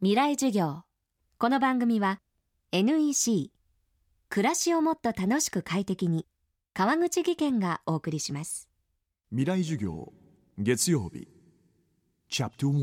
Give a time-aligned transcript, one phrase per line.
[0.00, 0.84] 未来授業。
[1.38, 2.20] この番組は
[2.70, 3.50] NEC
[4.28, 6.24] 暮らしをもっと楽しく快適に
[6.72, 8.68] 川口義賢がお送りします。
[9.30, 10.12] 未来授業
[10.56, 11.26] 月曜日。
[12.30, 12.82] チャプト1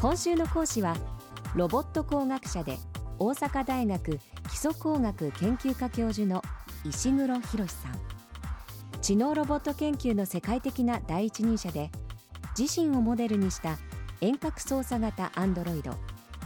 [0.00, 0.96] 今週の講師は
[1.54, 2.78] ロボット工学者で
[3.18, 4.18] 大阪大学
[4.48, 6.40] 基礎工学研究科教授の
[6.82, 8.00] 石黒博さん。
[9.02, 11.90] 知能ロボット研究の世界的な第一人者で
[12.58, 13.76] 自身をモデルにした
[14.20, 15.92] 遠隔操作型アンドロイド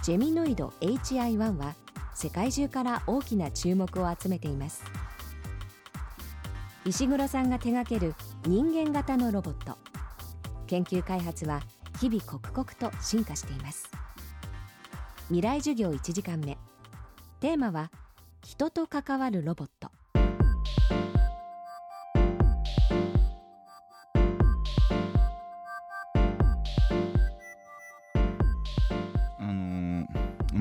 [0.02, 1.74] ジェミノイド HI1 は
[2.14, 4.84] 世界中から大きな注目を集めています。
[6.84, 9.78] 石黒さんが手掛ける人間型のロボット。
[10.66, 11.62] 研究開発は
[11.98, 13.90] 日々刻々と進化しています。
[15.28, 16.58] 未来授業1時間目。
[17.40, 17.90] テーマは
[18.42, 19.90] 人と関わるロボット。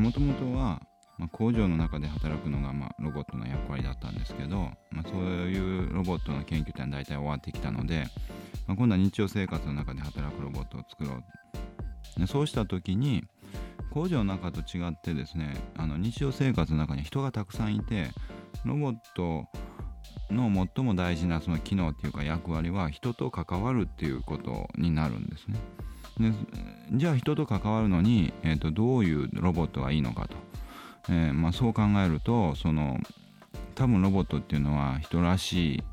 [0.02, 0.82] もともとは、
[1.18, 4.58] まあ、工場の中で働くのが、まあ、ロボットの役割だったんですけど、
[4.92, 8.06] まあ、そういうロボットの研究ってのは大体終わってきたので、
[8.68, 13.24] まあ、今度は日常生活の中で働くロボットを作ろうでそうした時に
[13.92, 18.10] 工場の中と違ってですねあの日常生活の中に人がたくさんいて
[18.66, 19.46] ロボット
[20.30, 25.60] の最も大事なその機能っていうか役割は人と関わるっていうことになるんですね。
[26.22, 26.32] で
[26.94, 30.36] じゃあ人と関わるのに、えー、とどういうロボットがいいのかと、
[31.10, 32.98] えーまあ、そう考えるとその
[33.76, 35.84] 多分ロボットっていうのは人らしい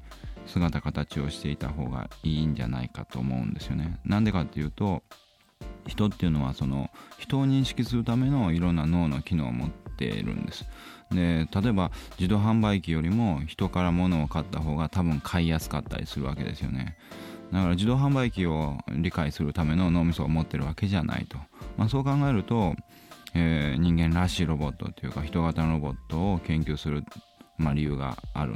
[0.47, 4.01] 姿形をしていた方がいいんじゃないかと思うんですよね。
[4.05, 5.03] なんでかっていうと
[5.87, 10.65] 人っていうのはその人を認識するためのいろんな脳の機能を持っているんです。
[11.11, 16.97] で例えば自動販売機よりも人から物を買った方が多分買いやすかったりするわけですよね。
[17.53, 21.39] だから自動販売機を理解するための脳みそを持ってるわけじゃないと、
[21.77, 22.75] まあ、そう考えると、
[23.35, 27.05] えー、人間らしいロボットというか人型のロボットを研究する、
[27.57, 28.55] まあ、理由がある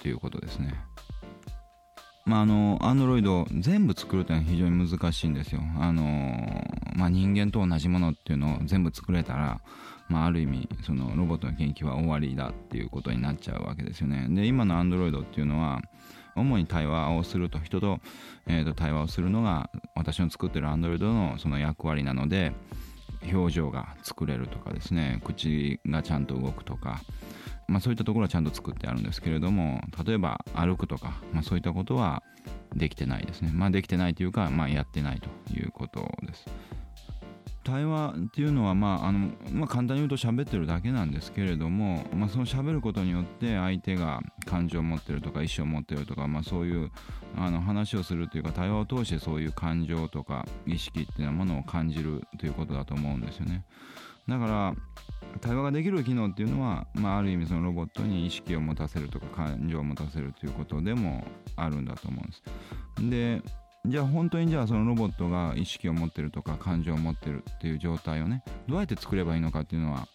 [0.00, 0.74] ということですね。
[2.24, 5.60] まあ、あの、アンドロイド全部作るというのは非常に難しいんですよ。
[5.78, 6.64] あの、
[6.96, 9.60] まあ、人間と同じものっていうのを全部作れたら、
[10.08, 14.26] まあ、ある意味、そのロボットの研究は終わりだっていうことになっちゃうわけですよね。
[14.30, 15.82] で、今のアンドロイドっていうのは、
[16.34, 18.00] 主に対話をすると、人と,、
[18.46, 22.52] えー、と対話をするのが私の作ってるアンドロイドのその役割なので、
[23.32, 27.00] 表情が作れるとかですね、口がちゃんと動くとか、
[27.68, 32.22] まあ、そういったところはちゃんと作ってあるんですけれども例えば歩くとか、まあ、そういったことは
[32.74, 33.50] できてないですね。
[33.54, 36.46] まあできてないというか、まあ、やってないということです。
[37.64, 46.90] 対話っていうのは、まああのまあ、簡単に言うと喋ってるだけなんですけれども、まあ、その喋ることによって相手が感情を持ってるとか意思を持ってるとか、まあ、そういう
[47.36, 53.64] あの話をするというか対話を通してそういう感情とか意識っていうものを感じるということだと思うんですよね。
[54.28, 54.74] だから
[55.40, 62.42] 対話ができる機能っていうのは、まあ、ある意味そのロボットに意識を持たせるとか感情を持たせるということでもあるんだと思うんです。
[63.10, 63.42] で
[63.86, 70.08] じゃあ本当にじゃあそのロボットが意識を持ってるとか感情を持ってるっていう状態をねどうやって作ればいいのかっていうのは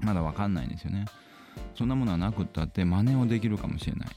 [0.00, 1.06] まだ分かんないんですよね。
[1.74, 4.08] そんなものはなくったって真似をできるかもしれない。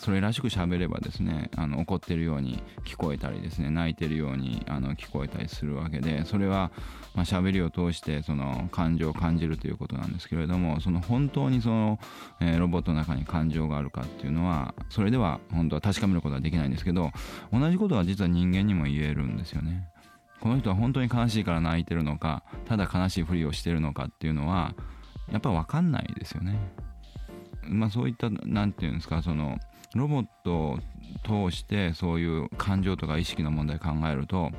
[0.00, 6.72] それらしく喋ればですねあの怒ってるように聞こえたりですね泣いてるようにあの聞こえたりするわけでそれは
[7.14, 11.98] まあ喋りを通してその感情を感じるということなんですけれどもその本当にその、
[12.40, 17.10] えー、ロボットの中に感情があるかっていうのはそれでは本当は確かめることはできないんですけど
[17.52, 19.86] 同じことは実は人間にも言えるんですよね。
[20.40, 24.74] この人は本当に悲しいから泣いてるのかただ悲しいふりをしてるのかっていうのは
[25.30, 26.58] やっぱ分かんないですよね。
[27.68, 29.58] まあそういった何て言うんですかその
[29.94, 30.78] ロボットを
[31.50, 34.50] 通してそういう感情とか意識の問題を考えると,、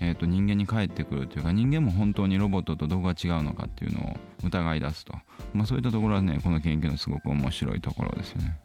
[0.00, 5.14] えー、と人間に返ってくるというか人間も本当にロボットとどこが違うのかっていうのを疑い出すと、
[5.54, 8.58] まあ、そういったところはねこの研究のすごく面白いところですよね。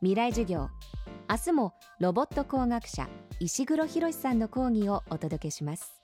[0.00, 0.68] 未来授業。
[1.28, 3.08] 明日もロボット工学者
[3.40, 5.97] 石黒博さんの講義をお届けします。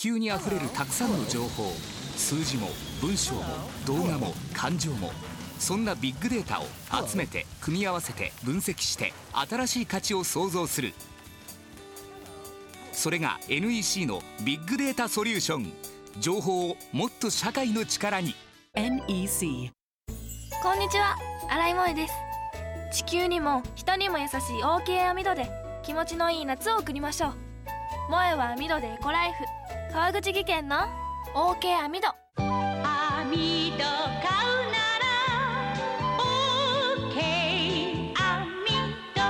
[0.00, 1.72] 球にあふれるたくさんの情報
[2.16, 2.68] 数字も
[3.00, 3.42] 文章も
[3.84, 5.10] 動画も感情も
[5.58, 6.66] そんなビッグデータを
[7.04, 10.94] 集めて組み合わせて分析して新しい価値を創造する。
[12.92, 15.72] それが NEC のビッグデータソリューション。
[16.20, 18.36] 情報をもっと社会の力に。
[18.74, 19.72] NEC
[20.62, 21.16] こんにちは。
[21.50, 22.14] 新井萌です。
[22.92, 25.50] 地球にも人にも優しい OK 網戸で
[25.82, 27.34] 気持ちのいい夏を送りましょう。
[28.06, 29.57] 萌えは網戸でエコライフ
[29.90, 30.76] 川口技研の
[31.34, 32.08] OK 網戸。
[32.36, 33.86] 網戸買う
[34.70, 35.08] なら
[37.08, 38.66] OK 網
[39.14, 39.20] 戸。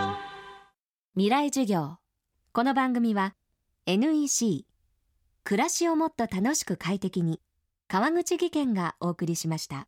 [1.15, 1.99] 未来授業。
[2.53, 3.35] この番組は
[3.87, 4.67] NEC
[5.45, 7.41] 暮らしをもっと楽しく快適に
[7.87, 9.87] 川口技研がお送りしました。